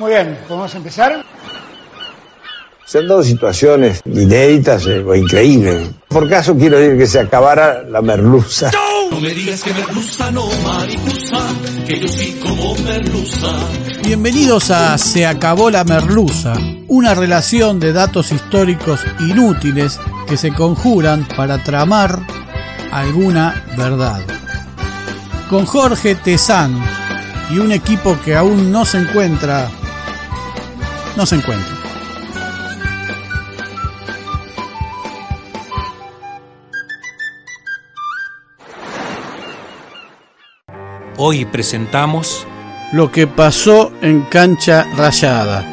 Muy 0.00 0.12
bien, 0.12 0.38
¿podemos 0.48 0.74
empezar? 0.74 1.22
Se 2.86 3.00
han 3.00 3.06
dado 3.06 3.22
situaciones 3.22 4.00
inéditas 4.06 4.86
eh, 4.86 5.04
o 5.06 5.14
increíbles. 5.14 5.90
Por 6.08 6.26
caso 6.26 6.56
quiero 6.56 6.78
decir 6.78 6.96
que 6.96 7.06
se 7.06 7.20
acabara 7.20 7.82
la 7.82 8.00
merluza. 8.00 8.70
No 9.10 9.20
me 9.20 9.28
digas 9.28 9.62
que 9.62 9.74
merluza 9.74 10.30
no, 10.30 10.46
mariposa, 10.64 11.42
que 11.86 12.00
yo 12.00 12.08
sí 12.08 12.40
como 12.42 12.74
merluza. 12.76 13.48
Bienvenidos 14.02 14.70
a 14.70 14.96
Se 14.96 15.26
acabó 15.26 15.70
la 15.70 15.84
merluza, 15.84 16.54
una 16.88 17.14
relación 17.14 17.78
de 17.78 17.92
datos 17.92 18.32
históricos 18.32 19.00
inútiles 19.18 20.00
que 20.26 20.38
se 20.38 20.54
conjuran 20.54 21.28
para 21.36 21.62
tramar 21.62 22.20
alguna 22.90 23.66
verdad. 23.76 24.22
Con 25.50 25.66
Jorge 25.66 26.14
Tezán 26.14 26.82
y 27.50 27.58
un 27.58 27.72
equipo 27.72 28.16
que 28.24 28.34
aún 28.34 28.72
no 28.72 28.86
se 28.86 28.96
encuentra, 28.96 29.70
no 31.16 31.26
se 31.26 31.36
encuentra. 31.36 31.76
Hoy 41.16 41.44
presentamos 41.44 42.46
Lo 42.92 43.12
que 43.12 43.26
pasó 43.26 43.92
en 44.02 44.22
cancha 44.22 44.86
rayada. 44.96 45.64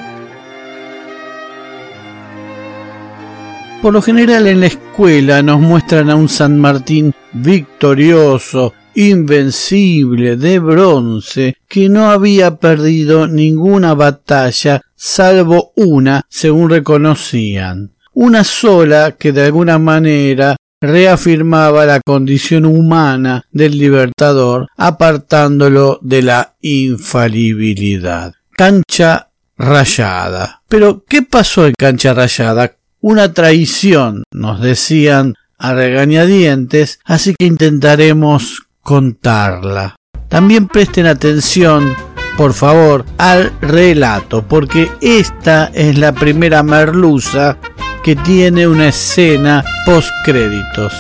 Por 3.81 3.93
lo 3.93 4.01
general 4.01 4.47
en 4.47 4.59
la 4.59 4.67
escuela 4.67 5.41
nos 5.41 5.59
muestran 5.59 6.09
a 6.09 6.15
un 6.15 6.29
San 6.29 6.59
Martín 6.59 7.13
victorioso, 7.31 8.73
invencible, 8.97 10.37
de 10.37 10.57
bronce, 10.57 11.55
que 11.69 11.87
no 11.87 12.09
había 12.09 12.55
perdido 12.55 13.27
ninguna 13.27 13.93
batalla 13.93 14.81
salvo 14.95 15.71
una, 15.75 16.23
según 16.29 16.71
reconocían. 16.71 17.91
Una 18.13 18.43
sola 18.43 19.11
que 19.11 19.31
de 19.31 19.45
alguna 19.45 19.77
manera 19.77 20.55
reafirmaba 20.81 21.85
la 21.85 22.01
condición 22.01 22.65
humana 22.65 23.45
del 23.51 23.77
libertador, 23.77 24.67
apartándolo 24.75 25.99
de 26.01 26.23
la 26.23 26.55
infalibilidad. 26.61 28.33
Cancha 28.51 29.29
rayada. 29.57 30.63
Pero, 30.67 31.03
¿qué 31.07 31.21
pasó 31.21 31.67
en 31.67 31.73
cancha 31.77 32.15
rayada? 32.15 32.73
Una 32.99 33.31
traición, 33.31 34.23
nos 34.31 34.59
decían 34.59 35.35
a 35.59 35.73
regañadientes, 35.73 36.99
así 37.05 37.35
que 37.37 37.45
intentaremos 37.45 38.66
contarla. 38.87 39.97
También 40.29 40.69
presten 40.69 41.07
atención, 41.07 41.93
por 42.37 42.53
favor, 42.53 43.03
al 43.17 43.51
relato, 43.59 44.47
porque 44.47 44.89
esta 45.01 45.69
es 45.73 45.97
la 45.97 46.13
primera 46.13 46.63
merluza 46.63 47.57
que 48.01 48.15
tiene 48.15 48.65
una 48.65 48.87
escena 48.87 49.61
post 49.85 50.09
créditos. 50.23 50.93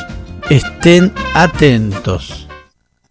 Estén 0.49 1.13
atentos. 1.33 2.49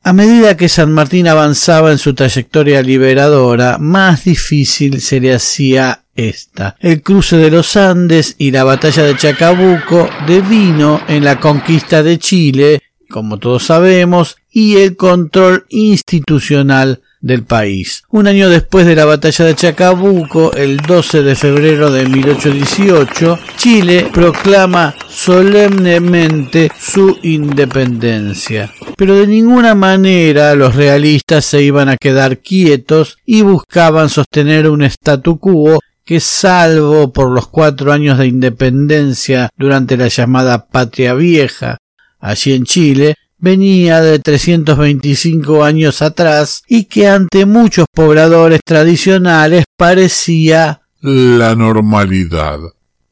A 0.02 0.12
medida 0.12 0.58
que 0.58 0.68
San 0.68 0.92
Martín 0.92 1.26
avanzaba 1.26 1.90
en 1.90 1.96
su 1.96 2.12
trayectoria 2.12 2.82
liberadora, 2.82 3.78
más 3.78 4.24
difícil 4.24 5.00
se 5.00 5.20
le 5.20 5.32
hacía 5.32 6.02
esta. 6.14 6.76
El 6.80 7.00
cruce 7.00 7.38
de 7.38 7.50
los 7.50 7.78
Andes 7.78 8.34
y 8.36 8.50
la 8.50 8.64
batalla 8.64 9.04
de 9.04 9.16
Chacabuco 9.16 10.06
devino 10.26 11.00
en 11.08 11.24
la 11.24 11.40
conquista 11.40 12.02
de 12.02 12.18
Chile, 12.18 12.82
como 13.08 13.38
todos 13.38 13.64
sabemos, 13.64 14.36
y 14.56 14.78
el 14.78 14.96
control 14.96 15.66
institucional 15.68 17.02
del 17.20 17.44
país. 17.44 18.04
Un 18.08 18.26
año 18.26 18.48
después 18.48 18.86
de 18.86 18.96
la 18.96 19.04
batalla 19.04 19.44
de 19.44 19.54
Chacabuco, 19.54 20.54
el 20.54 20.78
12 20.78 21.22
de 21.22 21.34
febrero 21.34 21.90
de 21.90 22.08
1818, 22.08 23.38
Chile 23.58 24.08
proclama 24.10 24.94
solemnemente 25.10 26.72
su 26.80 27.18
independencia. 27.22 28.72
Pero 28.96 29.16
de 29.16 29.26
ninguna 29.26 29.74
manera 29.74 30.54
los 30.54 30.74
realistas 30.74 31.44
se 31.44 31.62
iban 31.62 31.90
a 31.90 31.98
quedar 31.98 32.38
quietos 32.38 33.18
y 33.26 33.42
buscaban 33.42 34.08
sostener 34.08 34.70
un 34.70 34.84
statu 34.84 35.38
quo 35.38 35.80
que 36.02 36.18
salvo 36.18 37.12
por 37.12 37.30
los 37.30 37.46
cuatro 37.48 37.92
años 37.92 38.16
de 38.16 38.26
independencia 38.26 39.50
durante 39.58 39.98
la 39.98 40.08
llamada 40.08 40.66
Patria 40.66 41.12
Vieja, 41.12 41.76
allí 42.20 42.54
en 42.54 42.64
Chile, 42.64 43.16
venía 43.38 44.00
de 44.00 44.18
325 44.18 45.64
años 45.64 46.02
atrás 46.02 46.62
y 46.66 46.84
que 46.84 47.08
ante 47.08 47.46
muchos 47.46 47.86
pobladores 47.92 48.60
tradicionales 48.64 49.64
parecía 49.76 50.82
la 51.00 51.54
normalidad. 51.54 52.58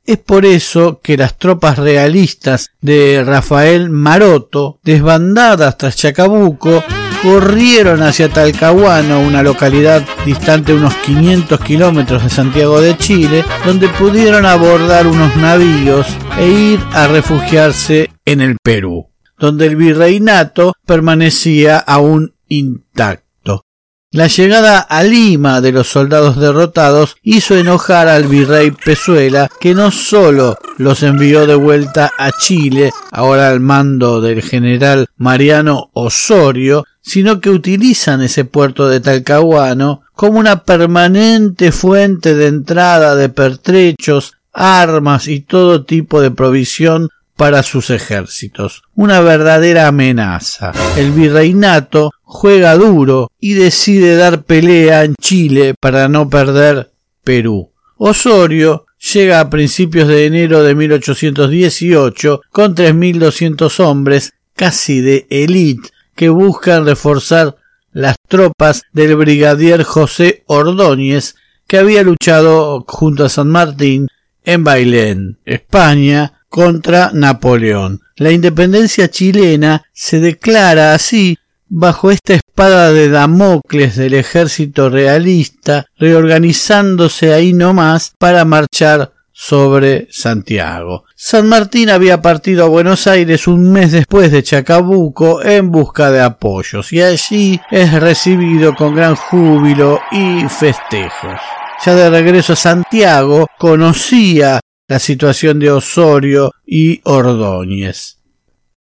Es 0.06 0.18
por 0.18 0.44
eso 0.44 1.00
que 1.02 1.16
las 1.16 1.38
tropas 1.38 1.78
realistas 1.78 2.70
de 2.82 3.22
Rafael 3.24 3.88
Maroto, 3.88 4.78
desbandadas 4.82 5.78
tras 5.78 5.96
Chacabuco, 5.96 6.84
corrieron 7.22 8.02
hacia 8.02 8.28
Talcahuano, 8.28 9.20
una 9.20 9.42
localidad 9.42 10.04
distante 10.26 10.74
unos 10.74 10.94
500 10.96 11.58
kilómetros 11.60 12.22
de 12.22 12.28
Santiago 12.28 12.82
de 12.82 12.98
Chile, 12.98 13.44
donde 13.64 13.88
pudieron 13.88 14.44
abordar 14.44 15.06
unos 15.06 15.34
navíos 15.36 16.06
e 16.38 16.50
ir 16.50 16.80
a 16.92 17.06
refugiarse 17.06 18.10
en 18.26 18.42
el 18.42 18.58
Perú, 18.62 19.08
donde 19.44 19.66
el 19.66 19.76
virreinato 19.76 20.72
permanecía 20.86 21.76
aún 21.76 22.32
intacto. 22.48 23.66
La 24.10 24.26
llegada 24.26 24.78
a 24.78 25.02
Lima 25.02 25.60
de 25.60 25.70
los 25.70 25.88
soldados 25.88 26.38
derrotados 26.40 27.16
hizo 27.22 27.54
enojar 27.54 28.08
al 28.08 28.24
virrey 28.24 28.70
Pezuela, 28.70 29.50
que 29.60 29.74
no 29.74 29.90
solo 29.90 30.56
los 30.78 31.02
envió 31.02 31.46
de 31.46 31.56
vuelta 31.56 32.10
a 32.16 32.32
Chile, 32.32 32.90
ahora 33.10 33.50
al 33.50 33.60
mando 33.60 34.22
del 34.22 34.40
general 34.40 35.08
Mariano 35.18 35.90
Osorio, 35.92 36.84
sino 37.02 37.40
que 37.40 37.50
utilizan 37.50 38.22
ese 38.22 38.46
puerto 38.46 38.88
de 38.88 39.00
Talcahuano 39.00 40.04
como 40.14 40.38
una 40.38 40.64
permanente 40.64 41.70
fuente 41.70 42.34
de 42.34 42.46
entrada 42.46 43.14
de 43.14 43.28
pertrechos, 43.28 44.38
armas 44.54 45.28
y 45.28 45.40
todo 45.40 45.84
tipo 45.84 46.22
de 46.22 46.30
provisión 46.30 47.10
para 47.36 47.62
sus 47.62 47.90
ejércitos. 47.90 48.82
Una 48.94 49.20
verdadera 49.20 49.88
amenaza. 49.88 50.72
El 50.96 51.12
virreinato 51.12 52.10
juega 52.22 52.74
duro 52.74 53.30
y 53.40 53.54
decide 53.54 54.16
dar 54.16 54.44
pelea 54.44 55.04
en 55.04 55.14
Chile 55.20 55.74
para 55.78 56.08
no 56.08 56.28
perder 56.28 56.92
Perú. 57.22 57.70
Osorio 57.96 58.86
llega 59.12 59.40
a 59.40 59.50
principios 59.50 60.08
de 60.08 60.26
enero 60.26 60.62
de 60.62 60.74
1818 60.74 62.40
con 62.50 62.74
3.200 62.74 63.80
hombres 63.80 64.32
casi 64.54 65.00
de 65.00 65.26
élite 65.30 65.90
que 66.14 66.28
buscan 66.28 66.86
reforzar 66.86 67.56
las 67.92 68.16
tropas 68.28 68.82
del 68.92 69.16
brigadier 69.16 69.82
José 69.84 70.42
Ordóñez 70.46 71.36
que 71.66 71.78
había 71.78 72.02
luchado 72.02 72.84
junto 72.86 73.24
a 73.24 73.28
San 73.28 73.48
Martín 73.48 74.08
en 74.44 74.64
Bailén, 74.64 75.38
España, 75.44 76.33
contra 76.54 77.10
Napoleón. 77.12 78.02
La 78.14 78.30
independencia 78.30 79.10
chilena 79.10 79.82
se 79.92 80.20
declara 80.20 80.94
así 80.94 81.36
bajo 81.68 82.12
esta 82.12 82.34
espada 82.34 82.92
de 82.92 83.08
Damocles 83.08 83.96
del 83.96 84.14
ejército 84.14 84.88
realista, 84.88 85.86
reorganizándose 85.98 87.34
ahí 87.34 87.52
nomás 87.52 88.12
para 88.20 88.44
marchar 88.44 89.14
sobre 89.32 90.06
Santiago. 90.12 91.02
San 91.16 91.48
Martín 91.48 91.90
había 91.90 92.22
partido 92.22 92.66
a 92.66 92.68
Buenos 92.68 93.08
Aires 93.08 93.48
un 93.48 93.72
mes 93.72 93.90
después 93.90 94.30
de 94.30 94.44
Chacabuco 94.44 95.42
en 95.42 95.72
busca 95.72 96.12
de 96.12 96.22
apoyos 96.22 96.92
y 96.92 97.02
allí 97.02 97.60
es 97.72 97.92
recibido 97.94 98.76
con 98.76 98.94
gran 98.94 99.16
júbilo 99.16 100.00
y 100.12 100.44
festejos. 100.48 101.40
Ya 101.84 101.96
de 101.96 102.10
regreso 102.10 102.52
a 102.52 102.56
Santiago 102.56 103.48
conocía 103.58 104.60
la 104.88 104.98
situación 104.98 105.58
de 105.58 105.70
Osorio 105.70 106.52
y 106.66 107.00
Ordóñez. 107.04 108.18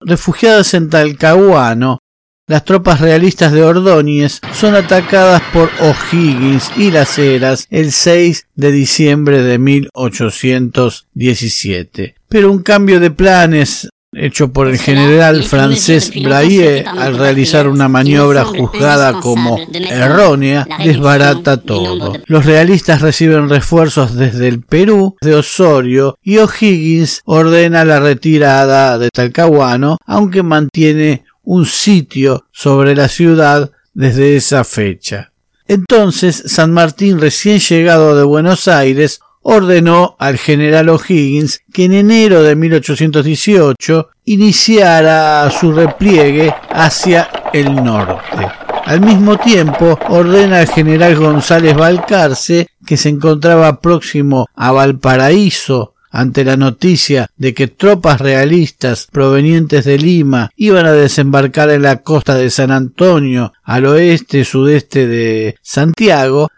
Refugiados 0.00 0.74
en 0.74 0.90
Talcahuano, 0.90 1.98
las 2.46 2.64
tropas 2.64 3.00
realistas 3.00 3.52
de 3.52 3.62
Ordóñez 3.62 4.40
son 4.54 4.74
atacadas 4.74 5.40
por 5.52 5.70
O'Higgins 5.80 6.72
y 6.76 6.90
las 6.90 7.16
Heras 7.18 7.66
el 7.68 7.92
6 7.92 8.48
de 8.54 8.72
diciembre 8.72 9.42
de 9.42 9.58
1817. 9.58 12.14
Pero 12.28 12.50
un 12.50 12.62
cambio 12.62 13.00
de 13.00 13.10
planes 13.10 13.90
hecho 14.12 14.52
por 14.52 14.68
el 14.68 14.78
general 14.78 15.44
francés 15.44 16.12
Braille 16.22 16.84
al 16.86 17.18
realizar 17.18 17.68
una 17.68 17.88
maniobra 17.88 18.44
juzgada 18.44 19.20
como 19.20 19.58
errónea, 19.72 20.66
desbarata 20.82 21.58
todo. 21.58 22.14
Los 22.26 22.46
realistas 22.46 23.02
reciben 23.02 23.48
refuerzos 23.48 24.14
desde 24.14 24.48
el 24.48 24.62
Perú, 24.62 25.16
de 25.20 25.34
Osorio, 25.34 26.18
y 26.22 26.38
O'Higgins 26.38 27.22
ordena 27.24 27.84
la 27.84 28.00
retirada 28.00 28.98
de 28.98 29.10
Talcahuano, 29.10 29.98
aunque 30.06 30.42
mantiene 30.42 31.24
un 31.42 31.66
sitio 31.66 32.46
sobre 32.52 32.94
la 32.94 33.08
ciudad 33.08 33.70
desde 33.94 34.36
esa 34.36 34.64
fecha. 34.64 35.32
Entonces 35.66 36.44
San 36.46 36.72
Martín, 36.72 37.20
recién 37.20 37.58
llegado 37.58 38.16
de 38.16 38.24
Buenos 38.24 38.68
Aires, 38.68 39.20
ordenó 39.50 40.14
al 40.18 40.36
general 40.36 40.90
O'Higgins 40.90 41.62
que 41.72 41.86
en 41.86 41.94
enero 41.94 42.42
de 42.42 42.54
1818 42.54 44.10
iniciara 44.26 45.50
su 45.50 45.72
repliegue 45.72 46.54
hacia 46.68 47.30
el 47.54 47.74
norte. 47.74 48.46
Al 48.84 49.00
mismo 49.00 49.38
tiempo, 49.38 49.98
ordena 50.10 50.60
al 50.60 50.68
general 50.68 51.16
González 51.16 51.74
Balcarce, 51.74 52.66
que 52.86 52.98
se 52.98 53.08
encontraba 53.08 53.80
próximo 53.80 54.46
a 54.54 54.70
Valparaíso, 54.72 55.94
ante 56.10 56.44
la 56.44 56.56
noticia 56.56 57.28
de 57.36 57.54
que 57.54 57.68
tropas 57.68 58.20
realistas 58.20 59.08
provenientes 59.10 59.84
de 59.84 59.98
Lima 59.98 60.50
iban 60.56 60.84
a 60.84 60.92
desembarcar 60.92 61.70
en 61.70 61.82
la 61.82 62.02
costa 62.02 62.34
de 62.34 62.50
San 62.50 62.70
Antonio, 62.70 63.52
al 63.62 63.86
oeste 63.86 64.44
sudeste 64.44 65.06
de 65.06 65.56
Santiago, 65.62 66.50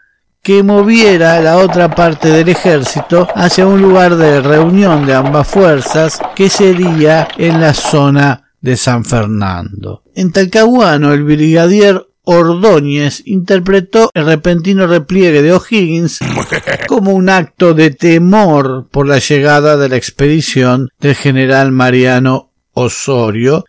que 0.43 0.63
moviera 0.63 1.39
la 1.39 1.57
otra 1.57 1.93
parte 1.93 2.29
del 2.29 2.49
ejército 2.49 3.27
hacia 3.35 3.67
un 3.67 3.81
lugar 3.81 4.15
de 4.15 4.41
reunión 4.41 5.05
de 5.05 5.13
ambas 5.13 5.47
fuerzas 5.47 6.19
que 6.35 6.49
sería 6.49 7.27
en 7.37 7.61
la 7.61 7.73
zona 7.73 8.51
de 8.59 8.75
San 8.75 9.05
Fernando. 9.05 10.03
En 10.15 10.31
Talcahuano 10.31 11.13
el 11.13 11.23
brigadier 11.23 12.07
Ordóñez 12.23 13.23
interpretó 13.25 14.09
el 14.13 14.25
repentino 14.25 14.87
repliegue 14.87 15.41
de 15.41 15.53
O'Higgins 15.53 16.19
como 16.87 17.11
un 17.11 17.29
acto 17.29 17.73
de 17.73 17.91
temor 17.91 18.87
por 18.89 19.07
la 19.07 19.19
llegada 19.19 19.77
de 19.77 19.89
la 19.89 19.95
expedición 19.95 20.89
del 20.99 21.15
general 21.15 21.71
Mariano 21.71 22.51
Osorio 22.73 23.65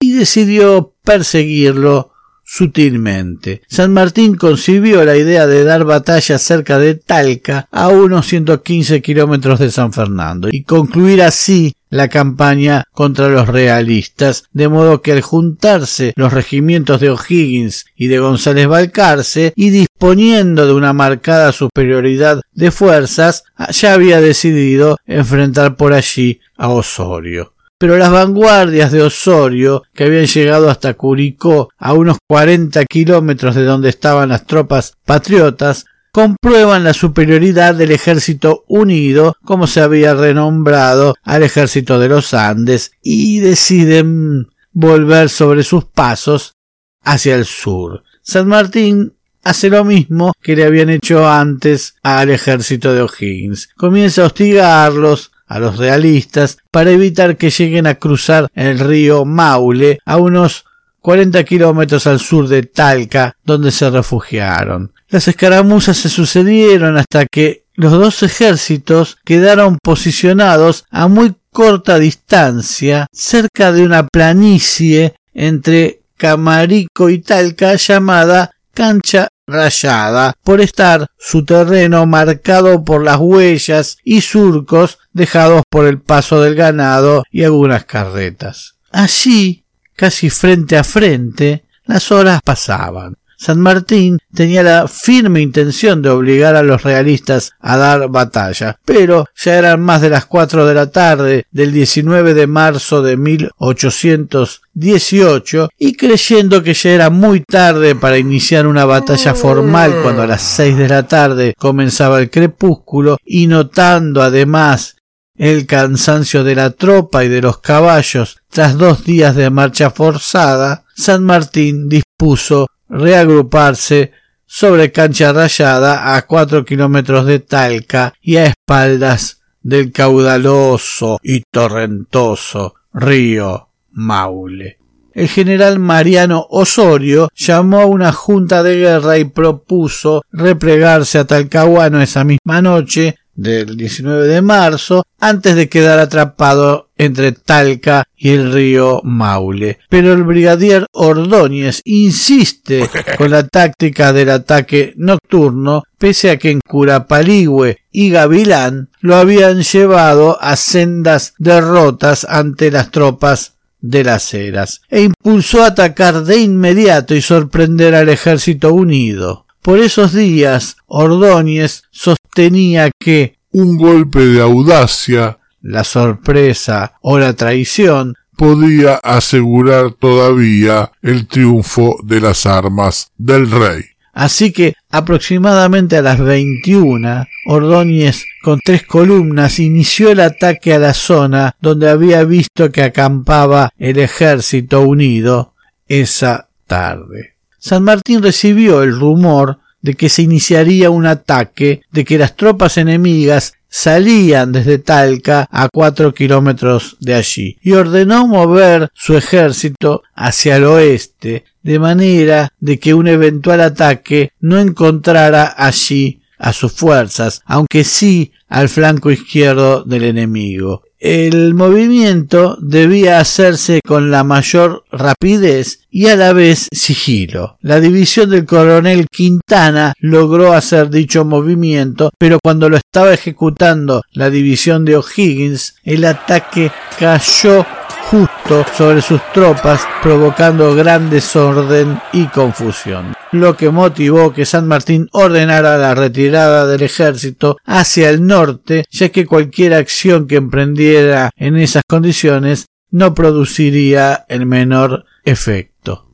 y 0.00 0.12
decidió 0.12 0.94
perseguirlo 1.04 2.12
sutilmente. 2.46 3.62
San 3.66 3.92
Martín 3.92 4.36
concibió 4.36 5.04
la 5.04 5.16
idea 5.16 5.46
de 5.46 5.64
dar 5.64 5.84
batalla 5.84 6.38
cerca 6.38 6.78
de 6.78 6.94
Talca 6.94 7.68
a 7.72 7.88
unos 7.88 8.26
115 8.28 9.02
kilómetros 9.02 9.58
de 9.58 9.70
San 9.70 9.92
Fernando 9.92 10.48
y 10.50 10.62
concluir 10.62 11.22
así 11.22 11.74
la 11.90 12.08
campaña 12.08 12.84
contra 12.92 13.28
los 13.28 13.48
realistas, 13.48 14.44
de 14.52 14.68
modo 14.68 15.02
que 15.02 15.12
al 15.12 15.22
juntarse 15.22 16.12
los 16.16 16.32
regimientos 16.32 17.00
de 17.00 17.10
O'Higgins 17.10 17.86
y 17.96 18.06
de 18.06 18.18
González 18.18 18.68
Balcarce 18.68 19.52
y 19.56 19.70
disponiendo 19.70 20.66
de 20.66 20.72
una 20.72 20.92
marcada 20.92 21.52
superioridad 21.52 22.42
de 22.52 22.70
fuerzas, 22.70 23.44
ya 23.70 23.94
había 23.94 24.20
decidido 24.20 24.98
enfrentar 25.06 25.76
por 25.76 25.92
allí 25.92 26.40
a 26.56 26.68
Osorio 26.68 27.55
pero 27.78 27.98
las 27.98 28.10
vanguardias 28.10 28.92
de 28.92 29.02
Osorio, 29.02 29.82
que 29.94 30.04
habían 30.04 30.26
llegado 30.26 30.70
hasta 30.70 30.94
Curicó, 30.94 31.68
a 31.78 31.92
unos 31.92 32.18
cuarenta 32.26 32.84
kilómetros 32.84 33.54
de 33.54 33.64
donde 33.64 33.90
estaban 33.90 34.30
las 34.30 34.46
tropas 34.46 34.94
patriotas, 35.04 35.84
comprueban 36.12 36.84
la 36.84 36.94
superioridad 36.94 37.74
del 37.74 37.92
ejército 37.92 38.64
unido, 38.68 39.36
como 39.44 39.66
se 39.66 39.82
había 39.82 40.14
renombrado 40.14 41.14
al 41.22 41.42
ejército 41.42 41.98
de 41.98 42.08
los 42.08 42.32
Andes, 42.32 42.92
y 43.02 43.40
deciden 43.40 44.48
volver 44.72 45.28
sobre 45.28 45.62
sus 45.62 45.84
pasos 45.84 46.54
hacia 47.02 47.34
el 47.34 47.44
sur. 47.44 48.02
San 48.22 48.48
Martín 48.48 49.12
hace 49.44 49.68
lo 49.68 49.84
mismo 49.84 50.32
que 50.42 50.56
le 50.56 50.64
habían 50.64 50.90
hecho 50.90 51.28
antes 51.28 51.94
al 52.02 52.30
ejército 52.30 52.94
de 52.94 53.02
O'Higgins. 53.02 53.68
Comienza 53.76 54.22
a 54.22 54.26
hostigarlos, 54.26 55.30
a 55.46 55.58
los 55.58 55.78
realistas 55.78 56.58
para 56.70 56.90
evitar 56.90 57.36
que 57.36 57.50
lleguen 57.50 57.86
a 57.86 57.96
cruzar 57.96 58.48
el 58.54 58.78
río 58.78 59.24
Maule 59.24 59.98
a 60.04 60.16
unos 60.16 60.64
40 61.00 61.44
kilómetros 61.44 62.06
al 62.06 62.18
sur 62.18 62.48
de 62.48 62.64
Talca, 62.64 63.36
donde 63.44 63.70
se 63.70 63.88
refugiaron. 63.90 64.92
Las 65.08 65.28
escaramuzas 65.28 65.96
se 65.96 66.08
sucedieron 66.08 66.96
hasta 66.96 67.26
que 67.26 67.64
los 67.74 67.92
dos 67.92 68.22
ejércitos 68.22 69.18
quedaron 69.24 69.78
posicionados 69.80 70.84
a 70.90 71.06
muy 71.06 71.34
corta 71.52 71.98
distancia 71.98 73.06
cerca 73.12 73.70
de 73.72 73.84
una 73.84 74.08
planicie 74.08 75.14
entre 75.32 76.00
Camarico 76.16 77.08
y 77.08 77.20
Talca 77.20 77.76
llamada 77.76 78.50
Cancha 78.74 79.28
rayada 79.46 80.34
por 80.42 80.60
estar 80.60 81.06
su 81.18 81.44
terreno 81.44 82.06
marcado 82.06 82.84
por 82.84 83.04
las 83.04 83.18
huellas 83.18 83.98
y 84.04 84.20
surcos 84.20 84.98
dejados 85.12 85.62
por 85.70 85.86
el 85.86 86.00
paso 86.00 86.40
del 86.40 86.54
ganado 86.54 87.24
y 87.30 87.44
algunas 87.44 87.84
carretas. 87.84 88.76
Allí, 88.90 89.64
casi 89.94 90.30
frente 90.30 90.76
a 90.76 90.84
frente, 90.84 91.64
las 91.84 92.10
horas 92.10 92.40
pasaban. 92.44 93.16
San 93.36 93.60
Martín 93.60 94.18
tenía 94.34 94.62
la 94.62 94.88
firme 94.88 95.40
intención 95.40 96.02
de 96.02 96.10
obligar 96.10 96.56
a 96.56 96.62
los 96.62 96.82
realistas 96.82 97.52
a 97.60 97.76
dar 97.76 98.08
batalla, 98.08 98.78
pero 98.84 99.26
ya 99.34 99.56
eran 99.56 99.80
más 99.80 100.00
de 100.00 100.10
las 100.10 100.26
cuatro 100.26 100.66
de 100.66 100.74
la 100.74 100.90
tarde 100.90 101.46
del 101.50 101.72
19 101.72 102.34
de 102.34 102.46
marzo 102.46 103.02
de 103.02 103.16
1818 103.16 105.68
y 105.78 105.94
creyendo 105.94 106.62
que 106.62 106.74
ya 106.74 106.90
era 106.90 107.10
muy 107.10 107.40
tarde 107.40 107.94
para 107.94 108.18
iniciar 108.18 108.66
una 108.66 108.84
batalla 108.84 109.34
formal 109.34 109.94
cuando 110.02 110.22
a 110.22 110.26
las 110.26 110.42
seis 110.42 110.76
de 110.76 110.88
la 110.88 111.06
tarde 111.06 111.54
comenzaba 111.58 112.18
el 112.20 112.30
crepúsculo 112.30 113.16
y 113.24 113.46
notando 113.46 114.22
además 114.22 114.96
el 115.36 115.66
cansancio 115.66 116.44
de 116.44 116.54
la 116.54 116.70
tropa 116.70 117.24
y 117.24 117.28
de 117.28 117.42
los 117.42 117.58
caballos 117.58 118.38
tras 118.50 118.78
dos 118.78 119.04
días 119.04 119.36
de 119.36 119.50
marcha 119.50 119.90
forzada, 119.90 120.84
San 120.94 121.24
Martín 121.24 121.88
dispuso 121.88 122.68
reagruparse 122.88 124.12
sobre 124.46 124.92
cancha 124.92 125.32
rayada 125.32 126.16
a 126.16 126.26
cuatro 126.26 126.64
kilómetros 126.64 127.26
de 127.26 127.40
Talca 127.40 128.14
y 128.20 128.36
a 128.36 128.46
espaldas 128.46 129.42
del 129.62 129.90
caudaloso 129.92 131.18
y 131.22 131.42
torrentoso 131.50 132.74
río 132.92 133.68
Maule. 133.90 134.78
El 135.12 135.28
general 135.28 135.78
Mariano 135.78 136.46
Osorio 136.50 137.30
llamó 137.34 137.80
a 137.80 137.86
una 137.86 138.12
junta 138.12 138.62
de 138.62 138.76
guerra 138.76 139.18
y 139.18 139.24
propuso 139.24 140.22
replegarse 140.30 141.18
a 141.18 141.24
Talcahuano 141.24 142.02
esa 142.02 142.22
misma 142.22 142.60
noche 142.60 143.16
del 143.34 143.76
19 143.76 144.26
de 144.26 144.42
marzo 144.42 145.04
antes 145.18 145.56
de 145.56 145.68
quedar 145.68 145.98
atrapado 145.98 146.85
entre 146.96 147.32
Talca 147.32 148.04
y 148.16 148.30
el 148.30 148.52
río 148.52 149.00
Maule. 149.04 149.78
Pero 149.88 150.12
el 150.12 150.24
brigadier 150.24 150.86
Ordóñez 150.92 151.82
insiste 151.84 152.88
con 153.18 153.30
la 153.30 153.46
táctica 153.46 154.12
del 154.12 154.30
ataque 154.30 154.94
nocturno, 154.96 155.84
pese 155.98 156.30
a 156.30 156.38
que 156.38 156.50
en 156.50 156.60
Curapaligüe 156.60 157.78
y 157.92 158.10
Gavilán 158.10 158.90
lo 159.00 159.16
habían 159.16 159.62
llevado 159.62 160.40
a 160.40 160.56
sendas 160.56 161.34
derrotas 161.38 162.26
ante 162.28 162.70
las 162.70 162.90
tropas 162.90 163.54
de 163.80 164.04
las 164.04 164.34
eras, 164.34 164.82
e 164.90 165.02
impulsó 165.02 165.62
a 165.62 165.68
atacar 165.68 166.24
de 166.24 166.38
inmediato 166.38 167.14
y 167.14 167.22
sorprender 167.22 167.94
al 167.94 168.08
ejército 168.08 168.72
unido. 168.72 169.46
Por 169.62 169.80
esos 169.80 170.12
días, 170.12 170.76
Ordóñez 170.86 171.84
sostenía 171.90 172.90
que 172.98 173.38
un 173.52 173.76
golpe 173.76 174.20
de 174.20 174.40
audacia, 174.40 175.38
la 175.66 175.84
sorpresa 175.84 176.94
o 177.00 177.18
la 177.18 177.34
traición 177.34 178.14
podía 178.36 178.96
asegurar 178.96 179.92
todavía 179.92 180.92
el 181.02 181.26
triunfo 181.26 181.98
de 182.04 182.20
las 182.20 182.46
armas 182.46 183.10
del 183.16 183.50
rey. 183.50 183.82
Así 184.12 184.52
que 184.52 184.74
aproximadamente 184.90 185.96
a 185.96 186.02
las 186.02 186.18
21, 186.18 187.26
Ordóñez 187.46 188.24
con 188.42 188.60
tres 188.64 188.86
columnas 188.86 189.58
inició 189.58 190.10
el 190.10 190.20
ataque 190.20 190.72
a 190.72 190.78
la 190.78 190.94
zona 190.94 191.54
donde 191.60 191.90
había 191.90 192.24
visto 192.24 192.70
que 192.70 192.82
acampaba 192.82 193.70
el 193.76 193.98
ejército 193.98 194.82
unido 194.82 195.54
esa 195.86 196.48
tarde. 196.66 197.34
San 197.58 197.82
Martín 197.82 198.22
recibió 198.22 198.82
el 198.82 198.98
rumor 198.98 199.58
de 199.82 199.94
que 199.94 200.08
se 200.08 200.22
iniciaría 200.22 200.90
un 200.90 201.06
ataque, 201.06 201.82
de 201.92 202.04
que 202.04 202.18
las 202.18 202.36
tropas 202.36 202.78
enemigas 202.78 203.54
salían 203.76 204.52
desde 204.52 204.78
Talca 204.78 205.46
a 205.52 205.68
cuatro 205.68 206.14
kilómetros 206.14 206.96
de 206.98 207.12
allí 207.12 207.58
y 207.60 207.72
ordenó 207.72 208.26
mover 208.26 208.88
su 208.94 209.14
ejército 209.14 210.02
hacia 210.14 210.56
el 210.56 210.64
oeste 210.64 211.44
de 211.62 211.78
manera 211.78 212.48
de 212.58 212.78
que 212.78 212.94
un 212.94 213.06
eventual 213.06 213.60
ataque 213.60 214.32
no 214.40 214.58
encontrara 214.58 215.54
allí 215.58 216.22
a 216.38 216.54
sus 216.54 216.72
fuerzas, 216.72 217.42
aunque 217.44 217.84
sí 217.84 218.32
al 218.48 218.70
flanco 218.70 219.10
izquierdo 219.10 219.84
del 219.84 220.04
enemigo. 220.04 220.85
El 220.98 221.52
movimiento 221.54 222.56
debía 222.60 223.20
hacerse 223.20 223.80
con 223.86 224.10
la 224.10 224.24
mayor 224.24 224.84
rapidez 224.90 225.80
y 225.90 226.06
a 226.06 226.16
la 226.16 226.32
vez 226.32 226.68
sigilo. 226.72 227.58
La 227.60 227.80
división 227.80 228.30
del 228.30 228.46
coronel 228.46 229.06
Quintana 229.10 229.92
logró 230.00 230.52
hacer 230.54 230.88
dicho 230.88 231.24
movimiento, 231.24 232.10
pero 232.18 232.38
cuando 232.42 232.70
lo 232.70 232.78
estaba 232.78 233.12
ejecutando 233.12 234.02
la 234.12 234.30
división 234.30 234.84
de 234.86 234.96
O'Higgins, 234.96 235.76
el 235.84 236.04
ataque 236.06 236.70
cayó 236.98 237.66
justo 238.10 238.64
sobre 238.76 239.02
sus 239.02 239.20
tropas, 239.32 239.82
provocando 240.02 240.74
gran 240.74 241.10
desorden 241.10 242.00
y 242.12 242.26
confusión, 242.26 243.15
lo 243.32 243.56
que 243.56 243.70
motivó 243.70 244.32
que 244.32 244.46
San 244.46 244.66
Martín 244.66 245.08
ordenara 245.12 245.76
la 245.78 245.94
retirada 245.94 246.66
del 246.66 246.82
ejército 246.82 247.56
hacia 247.64 248.10
el 248.10 248.26
norte, 248.26 248.84
ya 248.90 249.08
que 249.08 249.26
cualquier 249.26 249.74
acción 249.74 250.26
que 250.26 250.36
emprendiera 250.36 251.30
en 251.36 251.56
esas 251.56 251.82
condiciones 251.86 252.66
no 252.90 253.14
produciría 253.14 254.24
el 254.28 254.46
menor 254.46 255.04
efecto. 255.24 256.10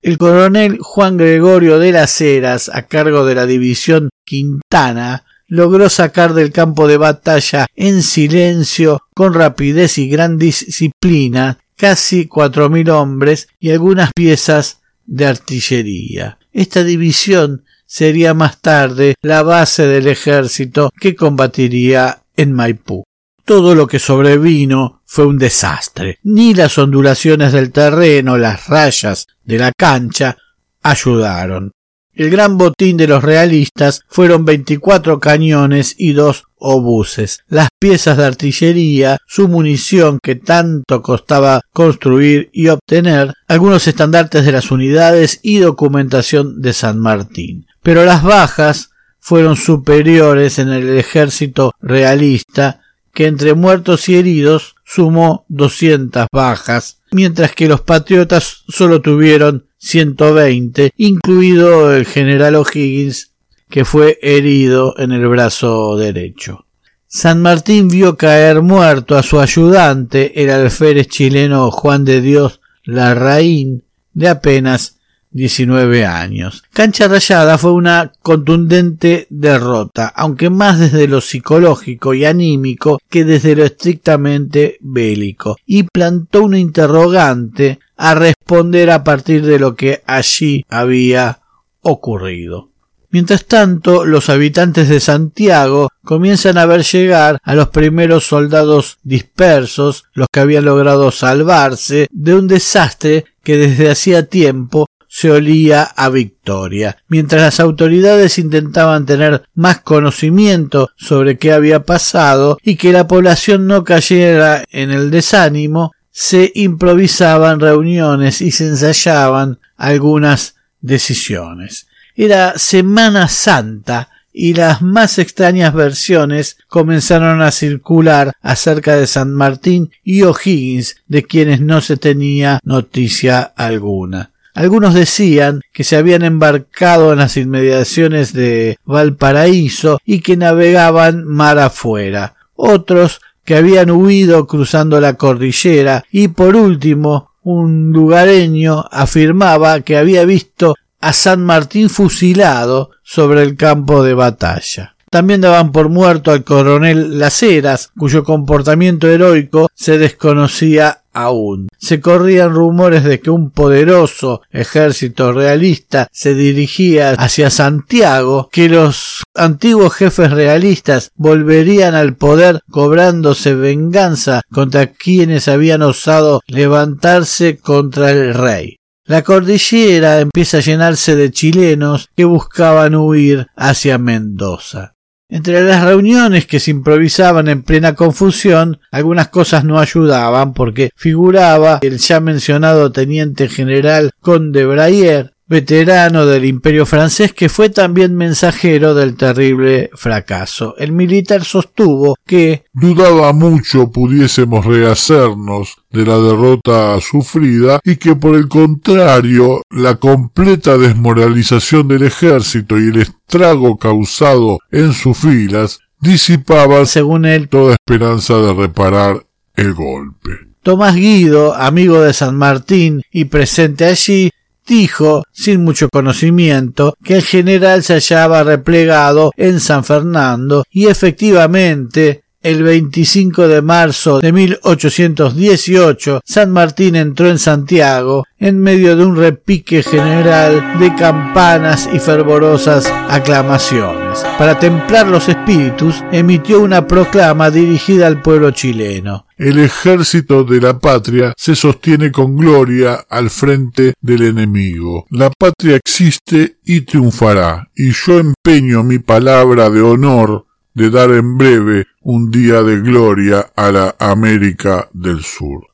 El 0.00 0.16
coronel 0.18 0.78
Juan 0.80 1.16
Gregorio 1.16 1.78
de 1.78 1.92
las 1.92 2.20
Heras, 2.20 2.70
a 2.72 2.86
cargo 2.86 3.24
de 3.24 3.34
la 3.34 3.46
división 3.46 4.10
Quintana, 4.24 5.24
logró 5.48 5.88
sacar 5.88 6.34
del 6.34 6.52
campo 6.52 6.86
de 6.86 6.98
batalla 6.98 7.66
en 7.74 8.02
silencio, 8.02 9.00
con 9.14 9.34
rapidez 9.34 9.98
y 9.98 10.08
gran 10.08 10.38
disciplina, 10.38 11.58
casi 11.76 12.26
cuatro 12.26 12.68
mil 12.68 12.90
hombres 12.90 13.48
y 13.58 13.70
algunas 13.70 14.10
piezas 14.14 14.77
de 15.08 15.26
artillería. 15.26 16.38
Esta 16.52 16.84
división 16.84 17.64
sería 17.86 18.34
más 18.34 18.60
tarde 18.60 19.14
la 19.22 19.42
base 19.42 19.86
del 19.86 20.06
ejército 20.06 20.90
que 21.00 21.16
combatiría 21.16 22.22
en 22.36 22.52
Maipú. 22.52 23.02
Todo 23.44 23.74
lo 23.74 23.86
que 23.86 23.98
sobrevino 23.98 25.00
fue 25.06 25.26
un 25.26 25.38
desastre. 25.38 26.18
Ni 26.22 26.52
las 26.52 26.76
ondulaciones 26.76 27.52
del 27.52 27.72
terreno, 27.72 28.36
las 28.36 28.66
rayas 28.68 29.26
de 29.42 29.58
la 29.58 29.72
cancha 29.76 30.36
ayudaron. 30.82 31.72
El 32.18 32.30
gran 32.30 32.58
botín 32.58 32.96
de 32.96 33.06
los 33.06 33.22
realistas 33.22 34.02
fueron 34.08 34.44
veinticuatro 34.44 35.20
cañones 35.20 35.94
y 35.96 36.14
dos 36.14 36.46
obuses, 36.58 37.44
las 37.46 37.68
piezas 37.78 38.16
de 38.16 38.24
artillería, 38.24 39.18
su 39.28 39.46
munición 39.46 40.18
que 40.20 40.34
tanto 40.34 41.00
costaba 41.00 41.60
construir 41.72 42.50
y 42.52 42.70
obtener, 42.70 43.34
algunos 43.46 43.86
estandartes 43.86 44.44
de 44.44 44.50
las 44.50 44.72
unidades 44.72 45.38
y 45.44 45.58
documentación 45.58 46.60
de 46.60 46.72
San 46.72 46.98
Martín. 46.98 47.66
Pero 47.84 48.04
las 48.04 48.24
bajas 48.24 48.90
fueron 49.20 49.54
superiores 49.54 50.58
en 50.58 50.70
el 50.70 50.98
ejército 50.98 51.70
realista, 51.80 52.80
que 53.18 53.26
entre 53.26 53.54
muertos 53.54 54.08
y 54.08 54.14
heridos 54.14 54.76
sumó 54.84 55.44
doscientas 55.48 56.28
bajas, 56.30 57.00
mientras 57.10 57.52
que 57.52 57.66
los 57.66 57.80
patriotas 57.80 58.62
solo 58.68 59.00
tuvieron 59.00 59.66
120, 59.78 60.92
incluido 60.96 61.92
el 61.92 62.06
general 62.06 62.54
O'Higgins, 62.54 63.32
que 63.68 63.84
fue 63.84 64.20
herido 64.22 64.94
en 64.98 65.10
el 65.10 65.26
brazo 65.26 65.96
derecho. 65.96 66.66
San 67.08 67.42
Martín 67.42 67.88
vio 67.88 68.16
caer 68.16 68.62
muerto 68.62 69.18
a 69.18 69.24
su 69.24 69.40
ayudante, 69.40 70.40
el 70.40 70.50
alférez 70.50 71.08
chileno 71.08 71.72
Juan 71.72 72.04
de 72.04 72.20
Dios 72.20 72.60
Larraín, 72.84 73.82
de 74.12 74.28
apenas 74.28 74.97
19 75.30 76.06
años. 76.06 76.64
Cancha 76.72 77.08
Rayada 77.08 77.58
fue 77.58 77.72
una 77.72 78.12
contundente 78.22 79.26
derrota, 79.30 80.12
aunque 80.14 80.50
más 80.50 80.78
desde 80.78 81.08
lo 81.08 81.20
psicológico 81.20 82.14
y 82.14 82.24
anímico 82.24 82.98
que 83.08 83.24
desde 83.24 83.56
lo 83.56 83.64
estrictamente 83.64 84.78
bélico, 84.80 85.56
y 85.66 85.84
plantó 85.84 86.44
una 86.44 86.58
interrogante 86.58 87.78
a 87.96 88.14
responder 88.14 88.90
a 88.90 89.04
partir 89.04 89.44
de 89.44 89.58
lo 89.58 89.74
que 89.74 90.02
allí 90.06 90.64
había 90.68 91.40
ocurrido. 91.82 92.68
Mientras 93.10 93.46
tanto, 93.46 94.04
los 94.04 94.28
habitantes 94.28 94.88
de 94.90 95.00
Santiago 95.00 95.88
comienzan 96.04 96.58
a 96.58 96.66
ver 96.66 96.82
llegar 96.82 97.38
a 97.42 97.54
los 97.54 97.68
primeros 97.68 98.26
soldados 98.26 98.98
dispersos, 99.02 100.04
los 100.12 100.28
que 100.30 100.40
habían 100.40 100.66
logrado 100.66 101.10
salvarse 101.10 102.08
de 102.10 102.34
un 102.34 102.48
desastre 102.48 103.24
que 103.42 103.56
desde 103.56 103.90
hacía 103.90 104.26
tiempo 104.26 104.88
se 105.08 105.30
olía 105.30 105.82
a 105.82 106.10
victoria. 106.10 106.98
Mientras 107.08 107.42
las 107.42 107.60
autoridades 107.60 108.38
intentaban 108.38 109.06
tener 109.06 109.42
más 109.54 109.80
conocimiento 109.80 110.90
sobre 110.96 111.38
qué 111.38 111.52
había 111.52 111.84
pasado 111.84 112.58
y 112.62 112.76
que 112.76 112.92
la 112.92 113.08
población 113.08 113.66
no 113.66 113.84
cayera 113.84 114.64
en 114.70 114.90
el 114.90 115.10
desánimo, 115.10 115.92
se 116.10 116.52
improvisaban 116.54 117.60
reuniones 117.60 118.40
y 118.40 118.50
se 118.50 118.66
ensayaban 118.66 119.58
algunas 119.76 120.56
decisiones. 120.80 121.86
Era 122.14 122.58
Semana 122.58 123.28
Santa 123.28 124.10
y 124.32 124.54
las 124.54 124.82
más 124.82 125.18
extrañas 125.18 125.74
versiones 125.74 126.58
comenzaron 126.68 127.42
a 127.42 127.50
circular 127.50 128.32
acerca 128.40 128.96
de 128.96 129.06
San 129.06 129.32
Martín 129.32 129.90
y 130.04 130.22
O'Higgins, 130.22 130.96
de 131.06 131.24
quienes 131.24 131.60
no 131.60 131.80
se 131.80 131.96
tenía 131.96 132.60
noticia 132.62 133.40
alguna. 133.40 134.30
Algunos 134.58 134.92
decían 134.92 135.60
que 135.72 135.84
se 135.84 135.94
habían 135.94 136.24
embarcado 136.24 137.12
en 137.12 137.20
las 137.20 137.36
inmediaciones 137.36 138.32
de 138.32 138.76
Valparaíso 138.84 140.00
y 140.04 140.18
que 140.18 140.36
navegaban 140.36 141.24
mar 141.24 141.60
afuera. 141.60 142.34
Otros 142.56 143.20
que 143.44 143.54
habían 143.54 143.92
huido 143.92 144.48
cruzando 144.48 145.00
la 145.00 145.14
cordillera 145.14 146.02
y 146.10 146.26
por 146.26 146.56
último 146.56 147.30
un 147.44 147.92
lugareño 147.92 148.84
afirmaba 148.90 149.82
que 149.82 149.96
había 149.96 150.24
visto 150.24 150.74
a 151.00 151.12
San 151.12 151.44
Martín 151.44 151.88
fusilado 151.88 152.90
sobre 153.04 153.44
el 153.44 153.56
campo 153.56 154.02
de 154.02 154.14
batalla. 154.14 154.96
También 155.08 155.40
daban 155.40 155.70
por 155.70 155.88
muerto 155.88 156.32
al 156.32 156.42
coronel 156.42 157.20
Las 157.20 157.44
Heras, 157.44 157.92
cuyo 157.96 158.24
comportamiento 158.24 159.08
heroico 159.08 159.70
se 159.72 159.98
desconocía 159.98 161.02
aún. 161.22 161.68
Se 161.78 162.00
corrían 162.00 162.54
rumores 162.54 163.04
de 163.04 163.20
que 163.20 163.30
un 163.30 163.50
poderoso 163.50 164.42
ejército 164.50 165.32
realista 165.32 166.08
se 166.12 166.34
dirigía 166.34 167.10
hacia 167.10 167.50
Santiago, 167.50 168.48
que 168.52 168.68
los 168.68 169.22
antiguos 169.34 169.94
jefes 169.94 170.30
realistas 170.30 171.10
volverían 171.14 171.94
al 171.94 172.16
poder 172.16 172.60
cobrándose 172.70 173.54
venganza 173.54 174.42
contra 174.50 174.88
quienes 174.88 175.48
habían 175.48 175.82
osado 175.82 176.40
levantarse 176.46 177.58
contra 177.58 178.10
el 178.10 178.34
rey. 178.34 178.76
La 179.04 179.22
cordillera 179.22 180.20
empieza 180.20 180.58
a 180.58 180.60
llenarse 180.60 181.16
de 181.16 181.30
chilenos 181.30 182.10
que 182.14 182.26
buscaban 182.26 182.94
huir 182.94 183.46
hacia 183.56 183.96
Mendoza. 183.96 184.97
Entre 185.30 185.62
las 185.62 185.84
reuniones 185.84 186.46
que 186.46 186.58
se 186.58 186.70
improvisaban 186.70 187.48
en 187.48 187.62
plena 187.62 187.94
confusión, 187.94 188.80
algunas 188.90 189.28
cosas 189.28 189.62
no 189.62 189.78
ayudaban 189.78 190.54
porque 190.54 190.90
figuraba 190.96 191.80
el 191.82 191.98
ya 191.98 192.18
mencionado 192.20 192.92
teniente 192.92 193.48
general 193.48 194.10
Conde 194.20 194.64
Brayer, 194.64 195.34
veterano 195.48 196.26
del 196.26 196.44
imperio 196.44 196.84
francés 196.86 197.32
que 197.32 197.48
fue 197.48 197.70
también 197.70 198.14
mensajero 198.14 198.94
del 198.94 199.16
terrible 199.16 199.90
fracaso. 199.94 200.74
El 200.78 200.92
militar 200.92 201.44
sostuvo 201.44 202.16
que 202.26 202.64
dudaba 202.72 203.32
mucho 203.32 203.90
pudiésemos 203.90 204.64
rehacernos 204.64 205.76
de 205.90 206.04
la 206.04 206.18
derrota 206.18 207.00
sufrida 207.00 207.80
y 207.82 207.96
que 207.96 208.14
por 208.14 208.36
el 208.36 208.48
contrario 208.48 209.62
la 209.70 209.96
completa 209.96 210.76
desmoralización 210.76 211.88
del 211.88 212.02
ejército 212.02 212.78
y 212.78 212.88
el 212.88 213.00
estrago 213.00 213.78
causado 213.78 214.58
en 214.70 214.92
sus 214.92 215.16
filas 215.16 215.80
disipaban 216.00 216.86
según 216.86 217.24
él 217.24 217.48
toda 217.48 217.72
esperanza 217.74 218.36
de 218.36 218.52
reparar 218.52 219.26
el 219.56 219.74
golpe. 219.74 220.48
Tomás 220.62 220.96
Guido, 220.96 221.54
amigo 221.54 222.00
de 222.00 222.12
San 222.12 222.36
Martín 222.36 223.02
y 223.10 223.24
presente 223.24 223.86
allí, 223.86 224.30
dijo, 224.68 225.24
sin 225.32 225.64
mucho 225.64 225.88
conocimiento, 225.88 226.94
que 227.02 227.16
el 227.16 227.22
general 227.22 227.82
se 227.82 227.94
hallaba 227.94 228.44
replegado 228.44 229.32
en 229.36 229.58
San 229.58 229.82
Fernando 229.82 230.64
y 230.70 230.86
efectivamente 230.86 232.22
el 232.40 232.62
25 232.62 233.48
de 233.48 233.62
marzo 233.62 234.20
de 234.20 234.32
1818, 234.32 236.20
San 236.24 236.52
Martín 236.52 236.94
entró 236.94 237.28
en 237.28 237.38
Santiago 237.38 238.24
en 238.38 238.60
medio 238.60 238.96
de 238.96 239.04
un 239.04 239.16
repique 239.16 239.82
general 239.82 240.78
de 240.78 240.94
campanas 240.94 241.88
y 241.92 241.98
fervorosas 241.98 242.86
aclamaciones. 243.08 244.24
Para 244.38 244.58
templar 244.58 245.08
los 245.08 245.28
espíritus, 245.28 246.04
emitió 246.12 246.60
una 246.60 246.86
proclama 246.86 247.50
dirigida 247.50 248.06
al 248.06 248.22
pueblo 248.22 248.52
chileno. 248.52 249.26
El 249.38 249.60
ejército 249.60 250.42
de 250.42 250.60
la 250.60 250.80
patria 250.80 251.32
se 251.36 251.54
sostiene 251.54 252.10
con 252.10 252.36
gloria 252.36 253.06
al 253.08 253.30
frente 253.30 253.94
del 254.00 254.22
enemigo. 254.22 255.06
La 255.10 255.30
patria 255.30 255.76
existe 255.76 256.58
y 256.64 256.80
triunfará, 256.80 257.70
y 257.76 257.92
yo 257.92 258.18
empeño 258.18 258.82
mi 258.82 258.98
palabra 258.98 259.70
de 259.70 259.80
honor 259.80 260.46
de 260.74 260.90
dar 260.90 261.12
en 261.12 261.38
breve 261.38 261.86
un 262.02 262.32
día 262.32 262.64
de 262.64 262.80
gloria 262.80 263.52
a 263.54 263.70
la 263.70 263.94
América 264.00 264.88
del 264.92 265.22
Sur. 265.22 265.68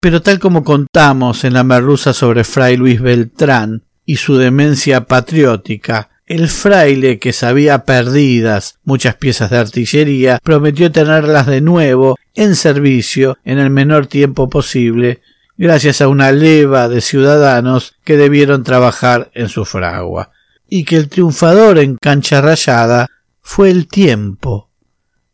Pero 0.00 0.20
tal 0.20 0.40
como 0.40 0.64
contamos 0.64 1.44
en 1.44 1.52
la 1.52 1.62
merluza 1.62 2.12
sobre 2.12 2.42
Fray 2.42 2.76
Luis 2.76 3.00
Beltrán 3.00 3.84
y 4.04 4.16
su 4.16 4.36
demencia 4.36 5.04
patriótica, 5.06 6.10
el 6.28 6.48
fraile, 6.48 7.18
que 7.18 7.32
sabía 7.32 7.84
perdidas 7.84 8.78
muchas 8.84 9.16
piezas 9.16 9.50
de 9.50 9.56
artillería, 9.56 10.38
prometió 10.42 10.92
tenerlas 10.92 11.46
de 11.46 11.62
nuevo 11.62 12.16
en 12.34 12.54
servicio 12.54 13.38
en 13.44 13.58
el 13.58 13.70
menor 13.70 14.06
tiempo 14.06 14.50
posible, 14.50 15.22
gracias 15.56 16.02
a 16.02 16.08
una 16.08 16.30
leva 16.30 16.88
de 16.88 17.00
ciudadanos 17.00 17.96
que 18.04 18.18
debieron 18.18 18.62
trabajar 18.62 19.30
en 19.34 19.48
su 19.48 19.64
fragua. 19.64 20.30
Y 20.68 20.84
que 20.84 20.96
el 20.96 21.08
triunfador 21.08 21.78
en 21.78 21.96
cancha 21.96 22.42
rayada 22.42 23.08
fue 23.40 23.70
el 23.70 23.88
tiempo, 23.88 24.68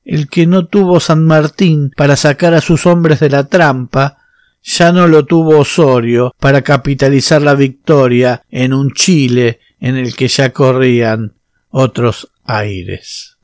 el 0.05 0.29
que 0.29 0.47
no 0.47 0.67
tuvo 0.67 1.01
San 1.01 1.27
Martín 1.27 1.91
para 1.97 2.15
sacar 2.15 2.55
a 2.55 2.61
sus 2.61 2.87
hombres 2.87 3.19
de 3.19 3.31
la 3.31 3.49
trampa, 3.49 4.19
ya 4.63 4.93
no 4.93 5.09
lo 5.09 5.27
tuvo 5.27 5.59
Osorio 5.59 6.35
para 6.39 6.63
capitalizar 6.63 7.43
la 7.43 7.55
victoria 7.55 8.43
en 8.51 8.73
un 8.73 8.93
Chile 8.93 9.61
en 9.85 9.97
el 9.99 10.17
que 10.17 10.29
ya 10.29 10.51
corrían 10.51 11.35
otros 11.69 12.33
aires. 12.45 13.37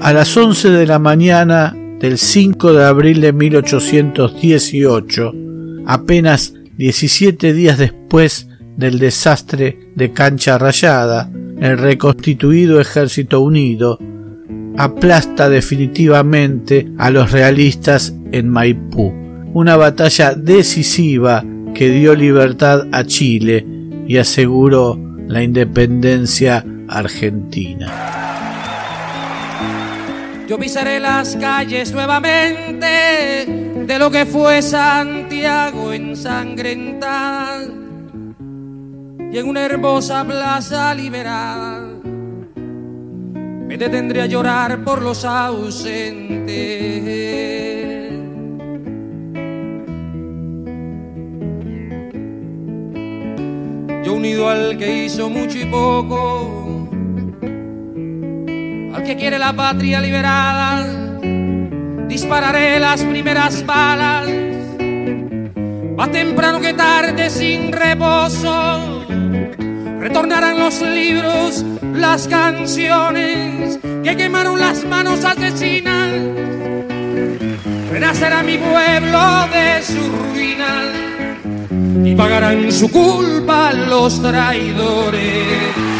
A 0.00 0.14
las 0.14 0.34
once 0.34 0.70
de 0.70 0.86
la 0.86 0.98
mañana 0.98 1.76
del 2.00 2.16
5 2.16 2.72
de 2.72 2.82
abril 2.82 3.20
de 3.20 3.34
1818, 3.34 5.34
apenas 5.84 6.54
diecisiete 6.78 7.52
días 7.52 7.76
después 7.76 8.48
del 8.78 8.98
desastre 8.98 9.90
de 9.94 10.10
Cancha 10.12 10.56
Rayada, 10.56 11.30
el 11.60 11.76
reconstituido 11.76 12.80
Ejército 12.80 13.42
Unido 13.42 13.98
aplasta 14.78 15.50
definitivamente 15.50 16.90
a 16.96 17.10
los 17.10 17.30
realistas 17.30 18.14
en 18.32 18.48
Maipú, 18.48 19.12
una 19.52 19.76
batalla 19.76 20.32
decisiva 20.32 21.44
que 21.74 21.90
dio 21.90 22.14
libertad 22.14 22.86
a 22.90 23.04
Chile 23.04 23.66
y 24.12 24.18
aseguró 24.18 25.00
la 25.26 25.42
independencia 25.42 26.62
argentina. 26.86 27.90
Yo 30.46 30.58
pisaré 30.58 31.00
las 31.00 31.34
calles 31.36 31.92
nuevamente 31.94 33.46
de 33.86 33.98
lo 33.98 34.10
que 34.10 34.26
fue 34.26 34.60
Santiago 34.60 35.94
ensangrentada 35.94 37.62
y 39.32 39.38
en 39.38 39.48
una 39.48 39.64
hermosa 39.64 40.26
plaza 40.26 40.94
liberada 40.94 41.88
me 43.66 43.78
detendré 43.78 44.20
a 44.20 44.26
llorar 44.26 44.84
por 44.84 45.00
los 45.00 45.24
ausentes. 45.24 46.52
Unido 54.12 54.48
al 54.48 54.76
que 54.78 55.04
hizo 55.04 55.28
mucho 55.28 55.58
y 55.58 55.64
poco, 55.64 56.88
al 58.94 59.02
que 59.02 59.16
quiere 59.16 59.38
la 59.38 59.52
patria 59.52 60.00
liberada, 60.00 60.86
dispararé 62.08 62.78
las 62.78 63.02
primeras 63.02 63.64
balas, 63.64 64.28
más 65.96 66.10
temprano 66.10 66.60
que 66.60 66.74
tarde 66.74 67.30
sin 67.30 67.72
reposo 67.72 69.02
retornarán 70.02 70.58
los 70.58 70.82
libros, 70.82 71.64
las 71.94 72.26
canciones 72.26 73.78
que 74.02 74.16
quemaron 74.16 74.58
las 74.58 74.84
manos 74.84 75.24
asesinas. 75.24 76.10
Renacerá 77.88 78.42
mi 78.42 78.58
pueblo 78.58 79.46
de 79.52 79.82
su 79.82 80.10
ruina 80.10 81.11
y 82.04 82.14
pagarán 82.14 82.70
su 82.72 82.90
culpa 82.90 83.72
los 83.72 84.20
traidores. 84.22 85.92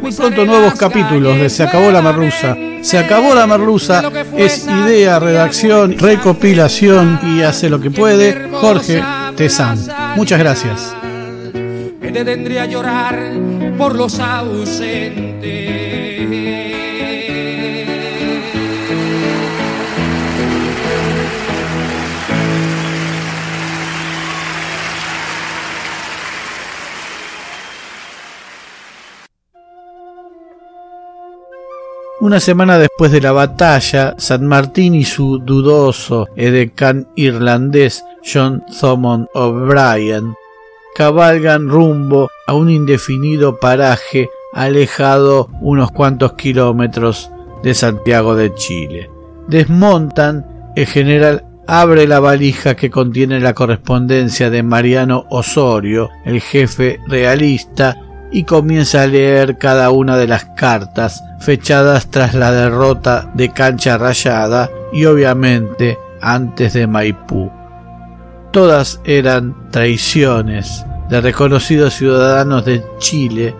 Muy 0.00 0.12
pronto 0.12 0.44
nuevos 0.44 0.74
capítulos 0.74 1.36
de 1.36 1.50
Se 1.50 1.64
acabó 1.64 1.90
la 1.90 2.00
merluza. 2.00 2.56
Se 2.80 2.96
acabó 2.96 3.34
la 3.34 3.46
merluza 3.48 4.08
es 4.36 4.64
idea, 4.68 5.18
redacción, 5.18 5.98
recopilación 5.98 7.18
y 7.24 7.42
hace 7.42 7.68
lo 7.68 7.80
que 7.80 7.90
puede 7.90 8.48
Jorge 8.52 9.02
Tezán. 9.34 9.76
Muchas 10.14 10.38
gracias. 10.38 10.94
Me 12.00 12.12
detendría 12.12 12.62
a 12.62 12.66
llorar 12.66 13.18
por 13.76 13.96
los 13.96 14.20
ausentes. 14.20 15.85
Una 32.26 32.40
semana 32.40 32.76
después 32.76 33.12
de 33.12 33.20
la 33.20 33.30
batalla, 33.30 34.16
San 34.18 34.48
Martín 34.48 34.96
y 34.96 35.04
su 35.04 35.38
dudoso 35.38 36.26
edecán 36.34 37.06
irlandés 37.14 38.04
John 38.24 38.64
Thomond 38.80 39.28
O'Brien 39.32 40.34
cabalgan 40.96 41.68
rumbo 41.68 42.28
a 42.48 42.54
un 42.54 42.68
indefinido 42.68 43.60
paraje 43.60 44.28
alejado 44.52 45.50
unos 45.60 45.92
cuantos 45.92 46.32
kilómetros 46.32 47.30
de 47.62 47.74
Santiago 47.74 48.34
de 48.34 48.52
Chile. 48.54 49.08
Desmontan, 49.46 50.72
el 50.74 50.86
general 50.86 51.44
abre 51.68 52.08
la 52.08 52.18
valija 52.18 52.74
que 52.74 52.90
contiene 52.90 53.38
la 53.38 53.54
correspondencia 53.54 54.50
de 54.50 54.64
Mariano 54.64 55.26
Osorio, 55.30 56.10
el 56.24 56.40
jefe 56.40 56.98
realista, 57.06 57.96
y 58.36 58.44
comienza 58.44 59.00
a 59.00 59.06
leer 59.06 59.56
cada 59.56 59.90
una 59.90 60.18
de 60.18 60.26
las 60.26 60.44
cartas 60.44 61.24
fechadas 61.40 62.10
tras 62.10 62.34
la 62.34 62.52
derrota 62.52 63.30
de 63.32 63.50
Cancha 63.50 63.96
Rayada 63.96 64.68
y 64.92 65.06
obviamente 65.06 65.98
antes 66.20 66.74
de 66.74 66.86
Maipú. 66.86 67.50
Todas 68.52 69.00
eran 69.04 69.70
traiciones 69.70 70.84
de 71.08 71.22
reconocidos 71.22 71.94
ciudadanos 71.94 72.66
de 72.66 72.84
Chile 72.98 73.54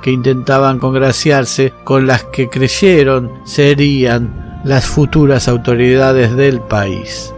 que 0.00 0.10
intentaban 0.10 0.78
congraciarse 0.78 1.74
con 1.84 2.06
las 2.06 2.24
que 2.24 2.48
creyeron 2.48 3.30
serían 3.44 4.62
las 4.64 4.86
futuras 4.86 5.48
autoridades 5.48 6.34
del 6.34 6.60
país. 6.60 7.34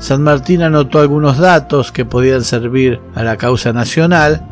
San 0.00 0.24
Martín 0.24 0.62
anotó 0.62 0.98
algunos 0.98 1.38
datos 1.38 1.92
que 1.92 2.04
podían 2.04 2.42
servir 2.42 3.00
a 3.14 3.22
la 3.22 3.36
causa 3.36 3.72
nacional 3.72 4.48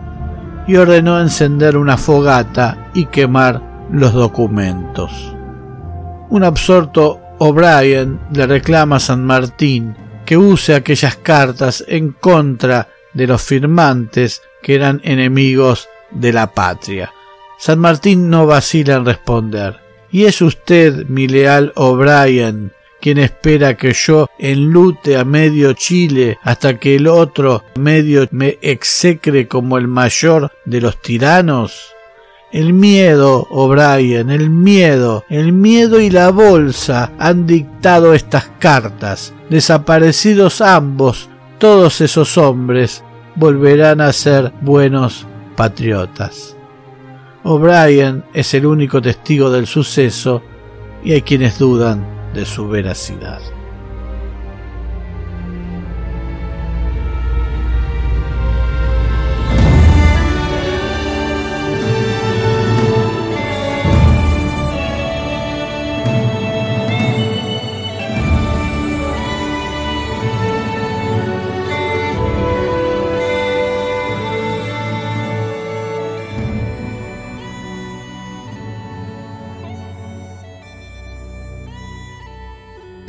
y 0.66 0.77
ordenó 0.77 1.20
encender 1.20 1.77
una 1.77 1.96
fogata 1.96 2.90
y 2.94 3.07
quemar 3.07 3.62
los 3.90 4.12
documentos. 4.12 5.35
Un 6.29 6.44
absorto 6.44 7.20
O'Brien 7.38 8.20
le 8.33 8.46
reclama 8.46 8.96
a 8.96 9.01
San 9.01 9.25
Martín 9.25 9.96
que 10.25 10.37
use 10.37 10.75
aquellas 10.75 11.16
cartas 11.16 11.85
en 11.88 12.12
contra 12.12 12.88
de 13.14 13.27
los 13.27 13.42
firmantes 13.42 14.42
que 14.62 14.75
eran 14.75 15.01
enemigos 15.03 15.88
de 16.11 16.33
la 16.33 16.49
patria. 16.53 17.12
San 17.59 17.79
Martín 17.79 18.31
no 18.31 18.46
vacila 18.46 18.94
en 18.94 19.05
responder. 19.05 19.81
¿Y 20.12 20.25
es 20.25 20.40
usted, 20.40 21.07
mi 21.09 21.29
leal 21.29 21.73
O'Brien, 21.77 22.73
quien 23.00 23.18
espera 23.18 23.76
que 23.76 23.92
yo 23.92 24.28
enlute 24.38 25.16
a 25.16 25.24
medio 25.24 25.72
Chile 25.72 26.38
hasta 26.42 26.78
que 26.78 26.96
el 26.96 27.06
otro 27.06 27.64
medio 27.76 28.28
me 28.30 28.58
execre 28.60 29.48
como 29.48 29.78
el 29.78 29.88
mayor 29.88 30.52
de 30.64 30.80
los 30.80 31.00
tiranos? 31.00 31.92
El 32.52 32.72
miedo, 32.72 33.46
O'Brien, 33.50 34.28
el 34.30 34.50
miedo, 34.50 35.24
el 35.28 35.52
miedo 35.52 36.00
y 36.00 36.10
la 36.10 36.30
bolsa 36.30 37.12
han 37.18 37.46
dictado 37.46 38.12
estas 38.12 38.50
cartas. 38.58 39.32
Desaparecidos 39.48 40.60
ambos, 40.60 41.28
todos 41.58 42.00
esos 42.00 42.36
hombres 42.38 43.04
volverán 43.36 44.00
a 44.00 44.12
ser 44.12 44.52
buenos 44.60 45.26
patriotas. 45.56 46.56
O'Brien 47.44 48.24
es 48.34 48.52
el 48.54 48.66
único 48.66 49.00
testigo 49.00 49.50
del 49.50 49.66
suceso 49.66 50.42
y 51.04 51.12
hay 51.12 51.22
quienes 51.22 51.58
dudan 51.58 52.19
de 52.34 52.44
su 52.44 52.68
veracidad. 52.68 53.40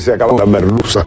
Se 0.01 0.13
acabó 0.13 0.37
la 0.37 0.45
merluza. 0.45 1.05